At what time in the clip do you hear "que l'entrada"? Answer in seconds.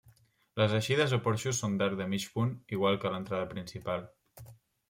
3.05-3.51